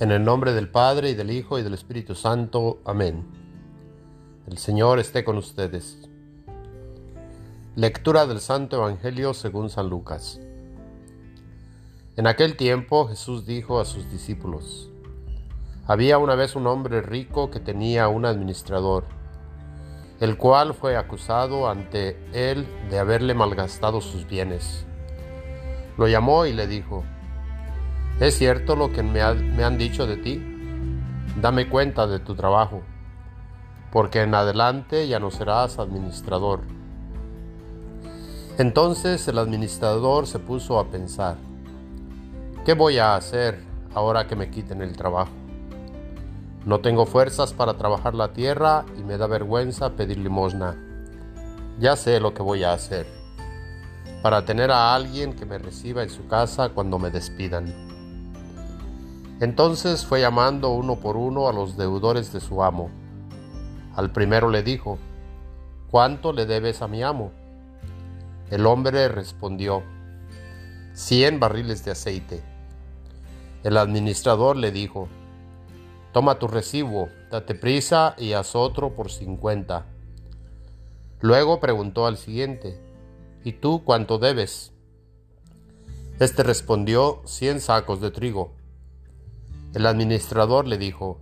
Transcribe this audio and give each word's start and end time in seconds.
En 0.00 0.10
el 0.10 0.24
nombre 0.24 0.52
del 0.52 0.68
Padre 0.68 1.10
y 1.10 1.14
del 1.14 1.30
Hijo 1.30 1.56
y 1.56 1.62
del 1.62 1.72
Espíritu 1.72 2.16
Santo. 2.16 2.80
Amén. 2.84 3.24
El 4.48 4.58
Señor 4.58 4.98
esté 4.98 5.22
con 5.22 5.38
ustedes. 5.38 6.08
Lectura 7.76 8.26
del 8.26 8.40
Santo 8.40 8.78
Evangelio 8.78 9.34
según 9.34 9.70
San 9.70 9.88
Lucas. 9.88 10.40
En 12.16 12.26
aquel 12.26 12.56
tiempo 12.56 13.06
Jesús 13.06 13.46
dijo 13.46 13.78
a 13.78 13.84
sus 13.84 14.10
discípulos, 14.10 14.90
Había 15.86 16.18
una 16.18 16.34
vez 16.34 16.56
un 16.56 16.66
hombre 16.66 17.00
rico 17.00 17.52
que 17.52 17.60
tenía 17.60 18.08
un 18.08 18.26
administrador, 18.26 19.04
el 20.18 20.36
cual 20.36 20.74
fue 20.74 20.96
acusado 20.96 21.68
ante 21.68 22.18
él 22.32 22.66
de 22.90 22.98
haberle 22.98 23.32
malgastado 23.34 24.00
sus 24.00 24.26
bienes. 24.26 24.86
Lo 25.96 26.08
llamó 26.08 26.46
y 26.46 26.52
le 26.52 26.66
dijo, 26.66 27.04
¿Es 28.20 28.38
cierto 28.38 28.76
lo 28.76 28.92
que 28.92 29.02
me, 29.02 29.20
han 29.22 29.76
dicho 29.76 30.06
de 30.06 30.16
ti? 30.16 30.40
Dame 31.40 31.68
cuenta 31.68 32.06
de 32.06 32.20
tu 32.20 32.36
trabajo, 32.36 32.82
porque 33.90 34.22
en 34.22 34.36
adelante 34.36 35.08
ya 35.08 35.18
no 35.18 35.32
serás 35.32 35.80
administrador. 35.80 36.60
Entonces 38.56 39.26
el 39.26 39.36
administrador 39.38 40.28
se 40.28 40.38
puso 40.38 40.78
a 40.78 40.92
pensar, 40.92 41.38
¿qué 42.64 42.74
voy 42.74 42.98
a 42.98 43.16
hacer 43.16 43.64
ahora 43.94 44.28
que 44.28 44.36
me 44.36 44.48
quiten 44.48 44.80
el 44.80 44.96
trabajo? 44.96 45.32
No 46.64 46.78
tengo 46.78 47.06
fuerzas 47.06 47.52
para 47.52 47.74
trabajar 47.74 48.14
la 48.14 48.32
tierra 48.32 48.84
y 48.96 49.02
me 49.02 49.18
da 49.18 49.26
vergüenza 49.26 49.90
pedir 49.90 50.18
limosna. 50.18 50.76
Ya 51.80 51.96
sé 51.96 52.20
lo 52.20 52.32
que 52.32 52.44
voy 52.44 52.62
a 52.62 52.74
hacer, 52.74 53.08
para 54.22 54.44
tener 54.44 54.70
a 54.70 54.94
alguien 54.94 55.32
que 55.32 55.46
me 55.46 55.58
reciba 55.58 56.04
en 56.04 56.10
su 56.10 56.28
casa 56.28 56.68
cuando 56.68 57.00
me 57.00 57.10
despidan. 57.10 57.93
Entonces 59.40 60.06
fue 60.06 60.20
llamando 60.20 60.70
uno 60.70 60.96
por 60.96 61.16
uno 61.16 61.48
a 61.48 61.52
los 61.52 61.76
deudores 61.76 62.32
de 62.32 62.40
su 62.40 62.62
amo. 62.62 62.90
Al 63.96 64.12
primero 64.12 64.48
le 64.48 64.62
dijo, 64.62 64.98
¿cuánto 65.90 66.32
le 66.32 66.46
debes 66.46 66.82
a 66.82 66.88
mi 66.88 67.02
amo? 67.02 67.32
El 68.50 68.66
hombre 68.66 69.08
respondió, 69.08 69.82
cien 70.92 71.40
barriles 71.40 71.84
de 71.84 71.90
aceite. 71.90 72.42
El 73.64 73.76
administrador 73.76 74.56
le 74.56 74.70
dijo, 74.70 75.08
toma 76.12 76.38
tu 76.38 76.46
recibo, 76.46 77.08
date 77.30 77.54
prisa 77.54 78.14
y 78.18 78.34
haz 78.34 78.54
otro 78.54 78.94
por 78.94 79.10
cincuenta. 79.10 79.86
Luego 81.20 81.58
preguntó 81.58 82.06
al 82.06 82.18
siguiente, 82.18 82.78
¿y 83.42 83.54
tú 83.54 83.82
cuánto 83.84 84.18
debes? 84.18 84.72
Este 86.20 86.44
respondió, 86.44 87.22
cien 87.24 87.60
sacos 87.60 88.00
de 88.00 88.10
trigo. 88.12 88.52
El 89.74 89.86
administrador 89.86 90.68
le 90.68 90.78
dijo, 90.78 91.18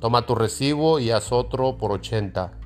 toma 0.00 0.24
tu 0.24 0.34
recibo 0.34 0.98
y 0.98 1.10
haz 1.10 1.30
otro 1.30 1.76
por 1.76 1.92
ochenta. 1.92 2.58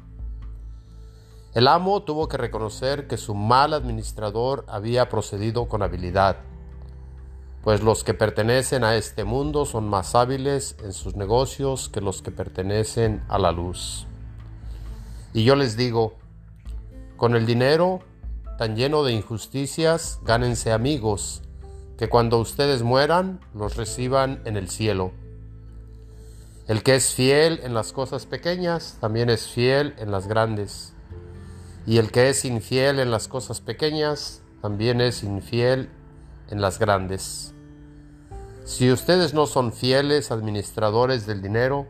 El 1.52 1.66
amo 1.66 2.04
tuvo 2.04 2.28
que 2.28 2.36
reconocer 2.36 3.08
que 3.08 3.16
su 3.16 3.34
mal 3.34 3.74
administrador 3.74 4.64
había 4.68 5.08
procedido 5.08 5.68
con 5.68 5.82
habilidad, 5.82 6.36
pues 7.64 7.82
los 7.82 8.04
que 8.04 8.14
pertenecen 8.14 8.84
a 8.84 8.94
este 8.94 9.24
mundo 9.24 9.64
son 9.64 9.88
más 9.88 10.14
hábiles 10.14 10.76
en 10.84 10.92
sus 10.92 11.16
negocios 11.16 11.88
que 11.88 12.00
los 12.00 12.22
que 12.22 12.30
pertenecen 12.30 13.24
a 13.28 13.38
la 13.38 13.50
luz. 13.50 14.06
Y 15.34 15.42
yo 15.42 15.56
les 15.56 15.76
digo, 15.76 16.14
con 17.16 17.34
el 17.34 17.46
dinero 17.46 17.98
tan 18.58 18.76
lleno 18.76 19.02
de 19.02 19.12
injusticias, 19.12 20.20
gánense 20.22 20.70
amigos 20.70 21.42
que 21.98 22.08
cuando 22.08 22.38
ustedes 22.38 22.82
mueran 22.82 23.40
los 23.54 23.76
reciban 23.76 24.40
en 24.44 24.56
el 24.56 24.68
cielo. 24.68 25.12
El 26.66 26.82
que 26.82 26.96
es 26.96 27.14
fiel 27.14 27.60
en 27.62 27.74
las 27.74 27.92
cosas 27.92 28.26
pequeñas, 28.26 28.98
también 29.00 29.30
es 29.30 29.46
fiel 29.46 29.94
en 29.98 30.10
las 30.10 30.26
grandes. 30.26 30.94
Y 31.86 31.98
el 31.98 32.10
que 32.10 32.28
es 32.28 32.44
infiel 32.44 32.98
en 32.98 33.12
las 33.12 33.28
cosas 33.28 33.60
pequeñas, 33.60 34.42
también 34.60 35.00
es 35.00 35.22
infiel 35.22 35.88
en 36.50 36.60
las 36.60 36.78
grandes. 36.78 37.54
Si 38.64 38.90
ustedes 38.90 39.32
no 39.32 39.46
son 39.46 39.72
fieles 39.72 40.32
administradores 40.32 41.24
del 41.24 41.40
dinero, 41.40 41.86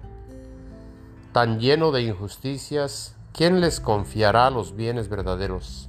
tan 1.33 1.59
lleno 1.59 1.91
de 1.91 2.03
injusticias, 2.03 3.17
¿quién 3.33 3.63
les 3.63 3.81
confiará 3.81 4.51
los 4.51 4.77
bienes 4.77 5.09
verdaderos? 5.09 5.89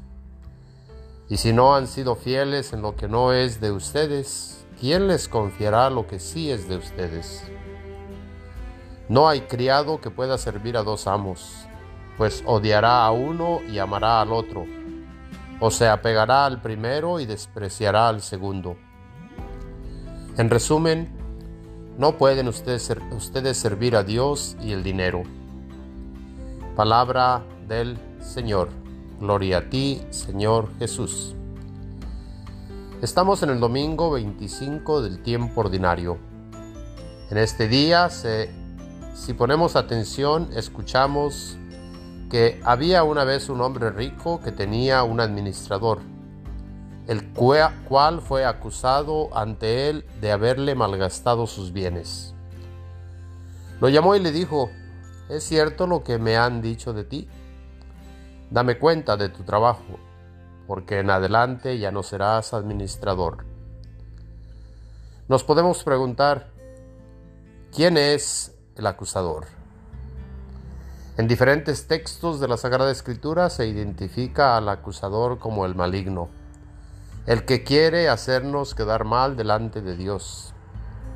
Y 1.29 1.37
si 1.37 1.51
no 1.51 1.75
han 1.75 1.87
sido 1.87 2.15
fieles 2.15 2.71
en 2.71 2.81
lo 2.81 2.95
que 2.95 3.09
no 3.09 3.33
es 3.33 3.59
de 3.59 3.71
ustedes, 3.71 4.65
¿quién 4.79 5.07
les 5.07 5.27
confiará 5.27 5.89
lo 5.89 6.07
que 6.07 6.19
sí 6.19 6.49
es 6.51 6.69
de 6.69 6.77
ustedes? 6.77 7.43
No 9.09 9.27
hay 9.27 9.41
criado 9.41 9.99
que 9.99 10.09
pueda 10.09 10.37
servir 10.37 10.77
a 10.77 10.83
dos 10.83 11.05
amos, 11.05 11.67
pues 12.17 12.43
odiará 12.45 13.05
a 13.05 13.11
uno 13.11 13.59
y 13.67 13.79
amará 13.79 14.21
al 14.21 14.31
otro, 14.31 14.65
o 15.59 15.69
se 15.69 15.89
apegará 15.89 16.45
al 16.45 16.61
primero 16.61 17.19
y 17.19 17.25
despreciará 17.25 18.07
al 18.07 18.21
segundo. 18.21 18.77
En 20.37 20.49
resumen, 20.49 21.09
no 21.97 22.17
pueden 22.17 22.47
ustedes, 22.47 22.95
ustedes 23.11 23.57
servir 23.57 23.97
a 23.97 24.03
Dios 24.03 24.55
y 24.61 24.71
el 24.71 24.83
dinero. 24.83 25.23
Palabra 26.75 27.43
del 27.67 27.97
Señor. 28.21 28.86
Gloria 29.19 29.57
a 29.57 29.69
ti, 29.69 29.99
Señor 30.11 30.69
Jesús. 30.77 31.33
Estamos 33.01 33.41
en 33.41 33.49
el 33.49 33.59
domingo 33.59 34.11
25 34.11 35.01
del 35.01 35.23
tiempo 35.23 35.61
ordinario. 35.61 36.19
En 37.31 37.39
este 37.39 37.67
día, 37.67 38.09
si 38.09 39.33
ponemos 39.33 39.75
atención, 39.75 40.49
escuchamos 40.55 41.57
que 42.29 42.61
había 42.63 43.03
una 43.03 43.23
vez 43.23 43.49
un 43.49 43.61
hombre 43.61 43.89
rico 43.89 44.39
que 44.39 44.51
tenía 44.51 45.01
un 45.01 45.19
administrador, 45.19 45.97
el 47.07 47.33
cual 47.33 48.21
fue 48.21 48.45
acusado 48.45 49.35
ante 49.35 49.89
él 49.89 50.05
de 50.21 50.31
haberle 50.31 50.75
malgastado 50.75 51.47
sus 51.47 51.73
bienes. 51.73 52.35
Lo 53.81 53.89
llamó 53.89 54.15
y 54.15 54.19
le 54.19 54.31
dijo, 54.31 54.69
¿es 55.27 55.43
cierto 55.43 55.87
lo 55.87 56.03
que 56.03 56.19
me 56.19 56.37
han 56.37 56.61
dicho 56.61 56.93
de 56.93 57.03
ti? 57.03 57.27
Dame 58.49 58.77
cuenta 58.77 59.17
de 59.17 59.29
tu 59.29 59.43
trabajo, 59.43 59.99
porque 60.67 60.99
en 60.99 61.09
adelante 61.09 61.77
ya 61.79 61.91
no 61.91 62.01
serás 62.01 62.53
administrador. 62.53 63.45
Nos 65.27 65.43
podemos 65.43 65.83
preguntar, 65.83 66.51
¿quién 67.75 67.97
es 67.97 68.55
el 68.75 68.87
acusador? 68.87 69.45
En 71.17 71.27
diferentes 71.27 71.87
textos 71.87 72.39
de 72.39 72.47
la 72.47 72.57
Sagrada 72.57 72.91
Escritura 72.91 73.49
se 73.49 73.67
identifica 73.67 74.55
al 74.55 74.69
acusador 74.69 75.39
como 75.39 75.65
el 75.65 75.75
maligno, 75.75 76.29
el 77.25 77.43
que 77.43 77.63
quiere 77.63 78.07
hacernos 78.07 78.73
quedar 78.75 79.03
mal 79.03 79.35
delante 79.35 79.81
de 79.81 79.97
Dios, 79.97 80.53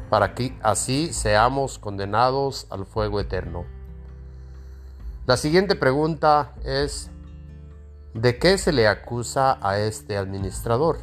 para 0.09 0.35
que 0.35 0.57
así 0.61 1.13
seamos 1.13 1.79
condenados 1.79 2.67
al 2.69 2.85
fuego 2.85 3.21
eterno. 3.21 3.63
La 5.27 5.37
siguiente 5.37 5.75
pregunta 5.75 6.55
es, 6.65 7.11
¿De 8.13 8.37
qué 8.39 8.57
se 8.57 8.73
le 8.73 8.89
acusa 8.89 9.57
a 9.65 9.79
este 9.79 10.17
administrador? 10.17 10.97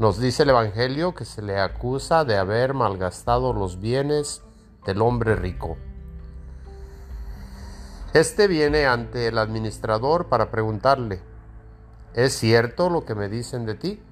Nos 0.00 0.18
dice 0.18 0.42
el 0.42 0.50
Evangelio 0.50 1.14
que 1.14 1.24
se 1.24 1.40
le 1.40 1.60
acusa 1.60 2.24
de 2.24 2.36
haber 2.36 2.74
malgastado 2.74 3.52
los 3.52 3.78
bienes 3.78 4.42
del 4.84 5.00
hombre 5.00 5.36
rico. 5.36 5.76
Este 8.12 8.48
viene 8.48 8.86
ante 8.86 9.28
el 9.28 9.38
administrador 9.38 10.28
para 10.28 10.50
preguntarle, 10.50 11.20
¿es 12.14 12.32
cierto 12.32 12.90
lo 12.90 13.04
que 13.04 13.14
me 13.14 13.28
dicen 13.28 13.64
de 13.64 13.76
ti? 13.76 14.02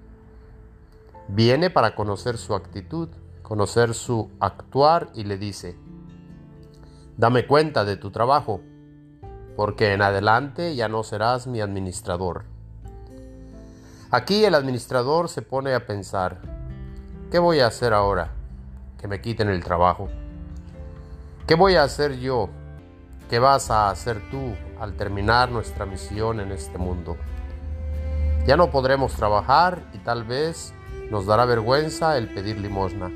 Viene 1.26 1.68
para 1.68 1.96
conocer 1.96 2.38
su 2.38 2.54
actitud, 2.54 3.08
conocer 3.42 3.94
su 3.94 4.30
actuar 4.38 5.10
y 5.14 5.24
le 5.24 5.36
dice, 5.36 5.76
dame 7.16 7.48
cuenta 7.48 7.84
de 7.84 7.96
tu 7.96 8.12
trabajo 8.12 8.60
porque 9.56 9.94
en 9.94 10.02
adelante 10.02 10.76
ya 10.76 10.88
no 10.88 11.02
serás 11.02 11.46
mi 11.46 11.60
administrador. 11.60 12.44
Aquí 14.10 14.44
el 14.44 14.54
administrador 14.54 15.28
se 15.28 15.42
pone 15.42 15.74
a 15.74 15.86
pensar, 15.86 16.40
¿qué 17.30 17.38
voy 17.38 17.60
a 17.60 17.66
hacer 17.66 17.92
ahora 17.92 18.30
que 19.00 19.08
me 19.08 19.20
quiten 19.20 19.48
el 19.48 19.64
trabajo? 19.64 20.08
¿Qué 21.46 21.54
voy 21.54 21.74
a 21.76 21.84
hacer 21.84 22.18
yo? 22.18 22.50
¿Qué 23.30 23.38
vas 23.38 23.70
a 23.70 23.90
hacer 23.90 24.22
tú 24.30 24.54
al 24.78 24.94
terminar 24.94 25.50
nuestra 25.50 25.86
misión 25.86 26.38
en 26.38 26.52
este 26.52 26.78
mundo? 26.78 27.16
Ya 28.46 28.56
no 28.56 28.70
podremos 28.70 29.14
trabajar 29.14 29.82
y 29.92 29.98
tal 29.98 30.22
vez 30.24 30.72
nos 31.10 31.26
dará 31.26 31.44
vergüenza 31.46 32.16
el 32.18 32.28
pedir 32.28 32.58
limosna. 32.58 33.10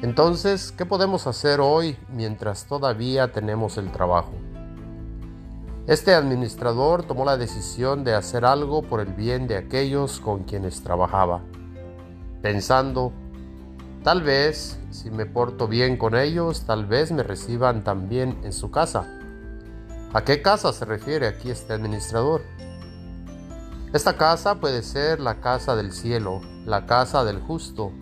Entonces, 0.00 0.72
¿qué 0.72 0.86
podemos 0.86 1.26
hacer 1.26 1.60
hoy 1.60 1.98
mientras 2.08 2.66
todavía 2.66 3.32
tenemos 3.32 3.76
el 3.78 3.90
trabajo? 3.90 4.32
Este 5.86 6.14
administrador 6.14 7.02
tomó 7.02 7.24
la 7.24 7.36
decisión 7.36 8.04
de 8.04 8.14
hacer 8.14 8.44
algo 8.44 8.82
por 8.82 9.00
el 9.00 9.12
bien 9.12 9.46
de 9.46 9.56
aquellos 9.56 10.20
con 10.20 10.44
quienes 10.44 10.82
trabajaba, 10.82 11.42
pensando, 12.42 13.12
Tal 14.04 14.22
vez, 14.22 14.78
si 14.90 15.10
me 15.10 15.24
porto 15.24 15.66
bien 15.66 15.96
con 15.96 16.14
ellos, 16.14 16.66
tal 16.66 16.84
vez 16.84 17.10
me 17.10 17.22
reciban 17.22 17.84
también 17.84 18.38
en 18.44 18.52
su 18.52 18.70
casa. 18.70 19.08
¿A 20.12 20.24
qué 20.24 20.42
casa 20.42 20.74
se 20.74 20.84
refiere 20.84 21.26
aquí 21.26 21.50
este 21.50 21.72
administrador? 21.72 22.42
Esta 23.94 24.18
casa 24.18 24.56
puede 24.56 24.82
ser 24.82 25.20
la 25.20 25.40
casa 25.40 25.74
del 25.74 25.90
cielo, 25.90 26.42
la 26.66 26.84
casa 26.84 27.24
del 27.24 27.40
justo, 27.40 27.92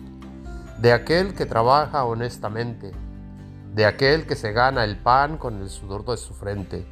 de 0.79 0.91
aquel 0.91 1.35
que 1.35 1.45
trabaja 1.45 2.03
honestamente, 2.03 2.91
de 3.73 3.85
aquel 3.85 4.27
que 4.27 4.35
se 4.35 4.51
gana 4.51 4.83
el 4.83 4.97
pan 4.97 5.37
con 5.37 5.61
el 5.61 5.69
sudor 5.69 6.03
de 6.03 6.17
su 6.17 6.33
frente. 6.33 6.85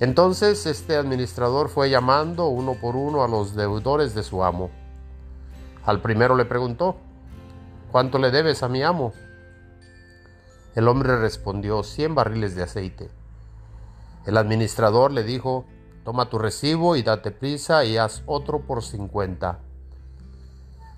Entonces 0.00 0.64
este 0.66 0.96
administrador 0.96 1.68
fue 1.68 1.90
llamando 1.90 2.46
uno 2.46 2.74
por 2.74 2.94
uno 2.94 3.24
a 3.24 3.28
los 3.28 3.56
deudores 3.56 4.14
de 4.14 4.22
su 4.22 4.44
amo. 4.44 4.70
Al 5.84 6.00
primero 6.00 6.36
le 6.36 6.44
preguntó, 6.44 6.96
¿cuánto 7.90 8.18
le 8.18 8.30
debes 8.30 8.62
a 8.62 8.68
mi 8.68 8.82
amo? 8.82 9.12
El 10.76 10.86
hombre 10.86 11.16
respondió, 11.16 11.82
cien 11.82 12.14
barriles 12.14 12.54
de 12.54 12.62
aceite. 12.62 13.10
El 14.24 14.36
administrador 14.36 15.10
le 15.10 15.24
dijo, 15.24 15.64
toma 16.04 16.30
tu 16.30 16.38
recibo 16.38 16.94
y 16.94 17.02
date 17.02 17.32
prisa 17.32 17.84
y 17.84 17.96
haz 17.96 18.22
otro 18.26 18.60
por 18.60 18.84
cincuenta. 18.84 19.58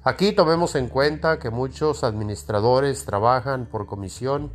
Aquí 0.04 0.32
tomemos 0.32 0.74
en 0.74 0.88
cuenta 0.88 1.38
que 1.38 1.48
muchos 1.48 2.04
administradores 2.04 3.06
trabajan 3.06 3.64
por 3.64 3.86
comisión 3.86 4.50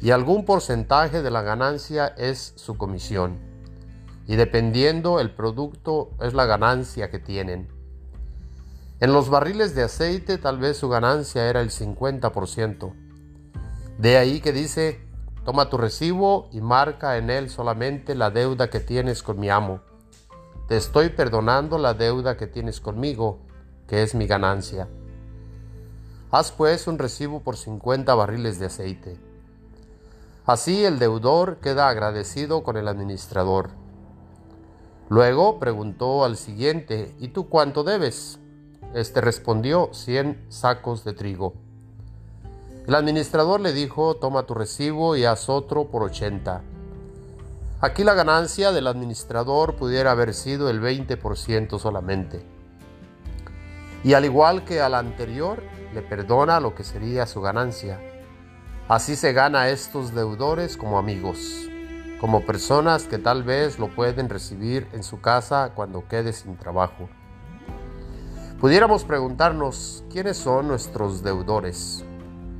y 0.00 0.10
algún 0.10 0.44
porcentaje 0.44 1.22
de 1.22 1.30
la 1.30 1.42
ganancia 1.42 2.08
es 2.16 2.52
su 2.56 2.76
comisión. 2.76 3.53
Y 4.26 4.36
dependiendo 4.36 5.20
el 5.20 5.30
producto 5.30 6.10
es 6.20 6.34
la 6.34 6.46
ganancia 6.46 7.10
que 7.10 7.18
tienen. 7.18 7.68
En 9.00 9.12
los 9.12 9.28
barriles 9.28 9.74
de 9.74 9.82
aceite 9.82 10.38
tal 10.38 10.58
vez 10.58 10.78
su 10.78 10.88
ganancia 10.88 11.48
era 11.48 11.60
el 11.60 11.70
50%. 11.70 12.92
De 13.98 14.16
ahí 14.16 14.40
que 14.40 14.52
dice, 14.52 15.00
toma 15.44 15.68
tu 15.68 15.76
recibo 15.76 16.48
y 16.52 16.60
marca 16.60 17.18
en 17.18 17.28
él 17.28 17.50
solamente 17.50 18.14
la 18.14 18.30
deuda 18.30 18.70
que 18.70 18.80
tienes 18.80 19.22
con 19.22 19.38
mi 19.38 19.50
amo. 19.50 19.80
Te 20.68 20.76
estoy 20.76 21.10
perdonando 21.10 21.76
la 21.76 21.92
deuda 21.92 22.36
que 22.36 22.46
tienes 22.46 22.80
conmigo, 22.80 23.40
que 23.86 24.02
es 24.02 24.14
mi 24.14 24.26
ganancia. 24.26 24.88
Haz 26.30 26.50
pues 26.52 26.86
un 26.86 26.98
recibo 26.98 27.40
por 27.40 27.56
50 27.56 28.14
barriles 28.14 28.58
de 28.58 28.66
aceite. 28.66 29.18
Así 30.46 30.84
el 30.84 30.98
deudor 30.98 31.58
queda 31.58 31.88
agradecido 31.88 32.62
con 32.62 32.76
el 32.76 32.88
administrador. 32.88 33.70
Luego 35.08 35.58
preguntó 35.58 36.24
al 36.24 36.36
siguiente, 36.36 37.14
¿y 37.18 37.28
tú 37.28 37.48
cuánto 37.48 37.84
debes? 37.84 38.38
Este 38.94 39.20
respondió, 39.20 39.90
cien 39.92 40.44
sacos 40.48 41.04
de 41.04 41.12
trigo. 41.12 41.54
El 42.86 42.94
administrador 42.94 43.60
le 43.60 43.72
dijo, 43.72 44.16
toma 44.16 44.44
tu 44.44 44.54
recibo 44.54 45.16
y 45.16 45.24
haz 45.24 45.48
otro 45.48 45.86
por 45.86 46.02
ochenta. 46.02 46.62
Aquí 47.80 48.04
la 48.04 48.14
ganancia 48.14 48.72
del 48.72 48.86
administrador 48.86 49.76
pudiera 49.76 50.12
haber 50.12 50.32
sido 50.32 50.70
el 50.70 50.80
20% 50.80 51.78
solamente. 51.78 52.42
Y 54.04 54.14
al 54.14 54.24
igual 54.24 54.64
que 54.64 54.80
al 54.80 54.94
anterior, 54.94 55.62
le 55.92 56.02
perdona 56.02 56.60
lo 56.60 56.74
que 56.74 56.84
sería 56.84 57.26
su 57.26 57.40
ganancia. 57.40 58.00
Así 58.88 59.16
se 59.16 59.32
gana 59.32 59.62
a 59.62 59.70
estos 59.70 60.14
deudores 60.14 60.76
como 60.76 60.98
amigos, 60.98 61.68
como 62.24 62.40
personas 62.40 63.04
que 63.04 63.18
tal 63.18 63.42
vez 63.42 63.78
lo 63.78 63.88
pueden 63.88 64.30
recibir 64.30 64.88
en 64.94 65.02
su 65.02 65.20
casa 65.20 65.72
cuando 65.74 66.08
quede 66.08 66.32
sin 66.32 66.56
trabajo. 66.56 67.10
Pudiéramos 68.58 69.04
preguntarnos 69.04 70.02
quiénes 70.10 70.38
son 70.38 70.66
nuestros 70.66 71.22
deudores 71.22 72.02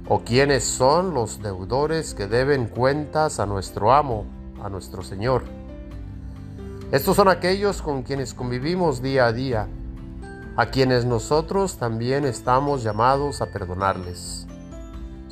o 0.07 0.21
quiénes 0.21 0.65
son 0.65 1.15
los 1.15 1.41
deudores 1.43 2.13
que 2.13 2.27
deben 2.27 2.67
cuentas 2.67 3.41
a 3.41 3.47
nuestro 3.47 3.91
amo, 3.91 4.27
a 4.63 4.69
nuestro 4.69 5.03
Señor. 5.03 5.45
Estos 6.93 7.17
son 7.17 7.29
aquellos 7.29 7.81
con 7.81 8.03
quienes 8.03 8.35
convivimos 8.35 9.01
día 9.01 9.25
a 9.25 9.33
día, 9.33 9.67
a 10.59 10.67
quienes 10.67 11.07
nosotros 11.07 11.79
también 11.79 12.27
estamos 12.27 12.83
llamados 12.83 13.41
a 13.41 13.47
perdonarles. 13.47 14.47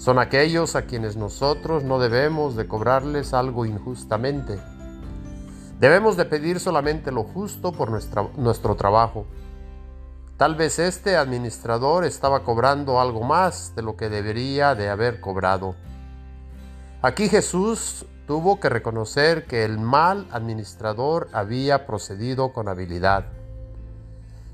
Son 0.03 0.19
aquellos 0.19 0.75
a 0.75 0.83
quienes 0.83 1.17
nosotros 1.17 1.85
no 1.85 2.01
debemos 2.01 2.57
de 2.57 2.67
cobrarles 2.67 3.35
algo 3.35 3.67
injustamente. 3.67 4.59
Debemos 5.79 6.17
de 6.17 6.25
pedir 6.25 6.59
solamente 6.59 7.13
lo 7.13 7.23
justo 7.23 7.73
por 7.73 7.91
nuestro 7.91 8.75
trabajo 8.75 9.27
Tal 10.43 10.57
vez 10.57 10.81
este 10.81 11.17
administrador 11.17 12.05
estaba 12.05 12.43
cobrando 12.43 13.01
algo 13.01 13.23
más 13.23 13.77
de 13.77 13.83
lo 13.83 13.97
que 13.97 14.09
debería 14.09 14.75
de 14.75 14.89
haber 14.89 15.21
cobrado. 15.21 15.77
Aquí 17.01 17.29
Jesús 17.29 18.07
tuvo 18.27 18.59
que 18.59 18.69
reconocer 18.69 19.47
que 19.47 19.65
el 19.65 19.79
mal 19.79 20.27
administrador 20.33 21.29
había 21.33 21.87
procedido 21.87 22.53
con 22.53 22.67
habilidad, 22.67 23.27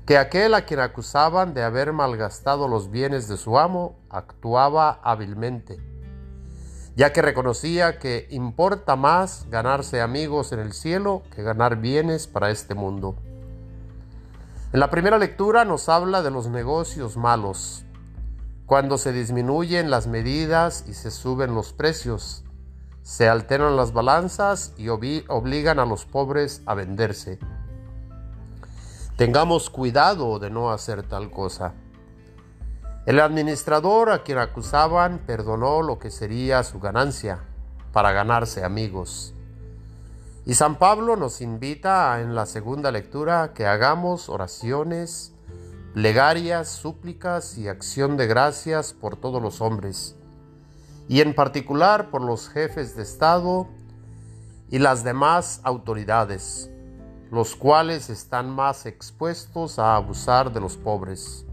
que 0.09 0.17
aquel 0.17 0.55
a 0.55 0.65
quien 0.65 0.79
acusaban 0.79 1.53
de 1.53 1.61
haber 1.61 1.93
malgastado 1.93 2.67
los 2.67 2.89
bienes 2.89 3.27
de 3.27 3.37
su 3.37 3.59
amo 3.59 3.95
actuaba 4.09 4.99
hábilmente, 5.03 5.77
ya 6.95 7.13
que 7.13 7.21
reconocía 7.21 7.99
que 7.99 8.25
importa 8.31 8.95
más 8.95 9.45
ganarse 9.51 10.01
amigos 10.01 10.51
en 10.51 10.61
el 10.61 10.73
cielo 10.73 11.21
que 11.29 11.43
ganar 11.43 11.75
bienes 11.75 12.25
para 12.25 12.49
este 12.49 12.73
mundo. 12.73 13.17
En 14.73 14.79
la 14.79 14.89
primera 14.89 15.19
lectura 15.19 15.63
nos 15.63 15.89
habla 15.89 16.23
de 16.23 16.31
los 16.31 16.47
negocios 16.47 17.15
malos, 17.15 17.85
cuando 18.65 18.97
se 18.97 19.13
disminuyen 19.13 19.91
las 19.91 20.07
medidas 20.07 20.85
y 20.87 20.95
se 20.95 21.11
suben 21.11 21.53
los 21.53 21.71
precios, 21.71 22.43
se 23.03 23.29
alteran 23.29 23.77
las 23.77 23.93
balanzas 23.93 24.73
y 24.75 24.87
obligan 24.89 25.77
a 25.77 25.85
los 25.85 26.05
pobres 26.05 26.63
a 26.65 26.73
venderse. 26.73 27.37
Tengamos 29.19 29.69
cuidado 29.69 30.39
de 30.39 30.49
no 30.49 30.71
hacer 30.71 31.03
tal 31.03 31.29
cosa. 31.29 31.73
El 33.05 33.19
administrador 33.19 34.11
a 34.11 34.23
quien 34.23 34.37
acusaban 34.37 35.19
perdonó 35.27 35.81
lo 35.81 35.99
que 35.99 36.09
sería 36.09 36.63
su 36.63 36.79
ganancia 36.79 37.43
para 37.91 38.13
ganarse 38.13 38.63
amigos. 38.63 39.33
Y 40.45 40.53
San 40.53 40.77
Pablo 40.77 41.17
nos 41.17 41.41
invita 41.41 42.21
en 42.21 42.33
la 42.33 42.45
segunda 42.45 42.93
lectura 42.93 43.51
que 43.53 43.67
hagamos 43.67 44.29
oraciones, 44.29 45.33
plegarias, 45.93 46.69
súplicas 46.69 47.57
y 47.57 47.67
acción 47.67 48.15
de 48.15 48.25
gracias 48.25 48.93
por 48.93 49.17
todos 49.17 49.41
los 49.41 49.59
hombres, 49.59 50.15
y 51.09 51.19
en 51.19 51.35
particular 51.35 52.09
por 52.09 52.21
los 52.21 52.47
jefes 52.47 52.95
de 52.95 53.03
Estado 53.03 53.67
y 54.69 54.79
las 54.79 55.03
demás 55.03 55.59
autoridades, 55.65 56.71
los 57.31 57.55
cuales 57.55 58.09
están 58.09 58.49
más 58.49 58.85
expuestos 58.85 59.79
a 59.79 59.95
abusar 59.95 60.51
de 60.51 60.59
los 60.59 60.77
pobres. 60.77 61.45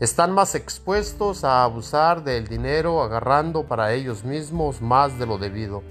Están 0.00 0.32
más 0.32 0.54
expuestos 0.54 1.44
a 1.44 1.62
abusar 1.62 2.24
del 2.24 2.46
dinero 2.48 3.02
agarrando 3.02 3.64
para 3.64 3.92
ellos 3.92 4.24
mismos 4.24 4.80
más 4.80 5.18
de 5.18 5.26
lo 5.26 5.38
debido 5.38 5.82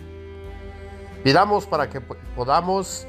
Pidamos 1.23 1.67
para 1.67 1.87
que 1.87 2.01
podamos 2.01 3.05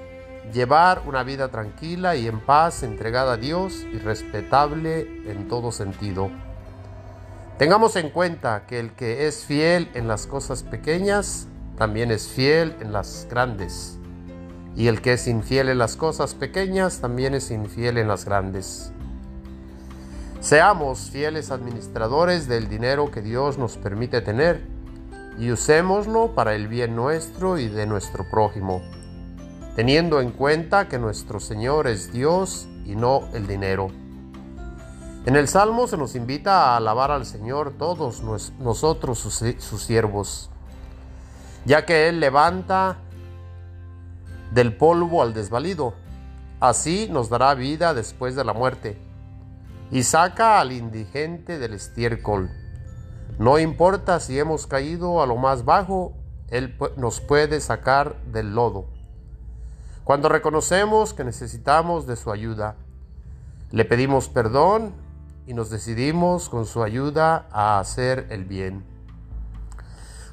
llevar 0.53 1.03
una 1.07 1.23
vida 1.23 1.49
tranquila 1.49 2.15
y 2.15 2.29
en 2.29 2.41
paz, 2.41 2.83
entregada 2.83 3.35
a 3.35 3.37
Dios 3.39 3.87
y 3.91 3.99
respetable 3.99 5.31
en 5.31 5.49
todo 5.49 5.73
sentido. 5.73 6.31
Tengamos 7.57 7.97
en 7.97 8.11
cuenta 8.11 8.67
que 8.67 8.81
el 8.81 8.93
que 8.93 9.27
es 9.27 9.47
fiel 9.47 9.91
en 9.95 10.09
las 10.09 10.27
cosas 10.27 10.63
pequeñas, 10.63 11.49
también 11.79 12.11
es 12.11 12.29
fiel 12.29 12.77
en 12.81 12.93
las 12.93 13.27
grandes. 13.31 13.99
Y 14.75 14.89
el 14.89 15.03
que 15.03 15.15
es 15.15 15.27
infiel 15.27 15.69
en 15.69 15.79
las 15.79 15.97
cosas 15.97 16.35
pequeñas, 16.35 17.01
también 17.01 17.35
es 17.35 17.51
infiel 17.51 17.99
en 17.99 18.09
las 18.09 18.25
grandes. 18.25 18.93
Seamos 20.41 21.11
fieles 21.11 21.51
administradores 21.51 22.49
del 22.49 22.69
dinero 22.69 23.11
que 23.11 23.23
Dios 23.23 23.59
nos 23.59 23.77
permite 23.77 24.21
tener 24.21 24.61
y 25.39 25.51
usémoslo 25.51 26.35
para 26.35 26.55
el 26.55 26.69
bien 26.69 26.97
nuestro 26.97 27.59
y 27.59 27.69
de 27.69 27.87
nuestro 27.87 28.29
prójimo, 28.29 28.83
teniendo 29.77 30.21
en 30.21 30.31
cuenta 30.31 30.89
que 30.89 30.99
nuestro 30.99 31.41
Señor 31.41 31.87
es 31.87 32.13
Dios 32.13 32.69
y 32.85 32.97
no 32.97 33.29
el 33.35 33.47
dinero. 33.47 33.89
En 35.25 35.37
el 35.37 35.47
Salmo 35.47 35.87
se 35.87 35.97
nos 35.97 36.17
invita 36.17 36.73
a 36.73 36.77
alabar 36.77 37.13
al 37.13 37.25
Señor 37.25 37.75
todos 37.79 38.23
nosotros 38.59 39.21
sus, 39.21 39.83
siervos, 39.83 40.51
ya 41.65 41.87
que 41.87 42.09
Él 42.09 42.19
levanta 42.19 42.99
del 44.53 44.77
polvo 44.77 45.23
al 45.23 45.35
desvalido, 45.35 45.95
así 46.61 47.09
nos 47.11 47.29
dará 47.29 47.55
vida 47.55 47.95
después 47.95 48.37
de 48.37 48.45
la 48.45 48.53
muerte, 48.53 48.99
y 49.91 50.03
saca 50.03 50.61
al 50.61 50.73
indigente 50.73 51.59
del 51.59 51.75
estiércol 51.75 52.51
no 53.39 53.59
importa 53.59 54.21
si 54.21 54.39
hemos 54.39 54.67
caído 54.67 55.23
a 55.23 55.27
lo 55.27 55.37
más 55.37 55.65
bajo, 55.65 56.13
Él 56.49 56.77
nos 56.97 57.21
puede 57.21 57.61
sacar 57.61 58.17
del 58.27 58.55
lodo. 58.55 58.87
Cuando 60.05 60.29
reconocemos 60.29 61.15
que 61.15 61.25
necesitamos 61.25 62.07
de 62.07 62.17
su 62.17 62.31
ayuda, 62.31 62.77
le 63.71 63.85
pedimos 63.85 64.29
perdón 64.29 64.93
y 65.47 65.55
nos 65.55 65.71
decidimos 65.71 66.49
con 66.49 66.67
su 66.67 66.83
ayuda 66.83 67.49
a 67.51 67.79
hacer 67.79 68.27
el 68.31 68.45
bien. 68.45 68.85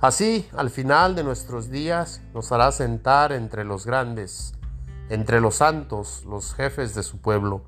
Así, 0.02 0.48
al 0.56 0.70
final 0.70 1.14
de 1.14 1.26
nuestros 1.26 1.70
días, 1.70 2.22
nos 2.34 2.54
hará 2.54 2.72
sentar 2.72 3.34
entre 3.34 3.66
los 3.66 3.86
grandes, 3.86 4.54
entre 5.10 5.42
los 5.42 5.56
santos, 5.56 6.24
los 6.26 6.54
jefes 6.54 6.96
de 6.96 7.04
su 7.04 7.18
pueblo. 7.18 7.64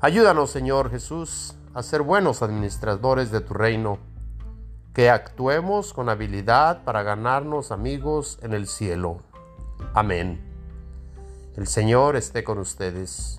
Ayúdanos, 0.00 0.50
Señor 0.50 0.90
Jesús, 0.90 1.54
a 1.74 1.82
ser 1.84 2.02
buenos 2.02 2.42
administradores 2.42 3.30
de 3.30 3.40
tu 3.40 3.54
reino, 3.54 3.98
que 4.94 5.10
actuemos 5.10 5.92
con 5.92 6.08
habilidad 6.08 6.82
para 6.82 7.04
ganarnos 7.04 7.70
amigos 7.70 8.40
en 8.42 8.52
el 8.52 8.66
cielo. 8.66 9.18
Amén. 9.94 10.40
El 11.56 11.68
Señor 11.68 12.16
esté 12.16 12.42
con 12.42 12.58
ustedes. 12.58 13.38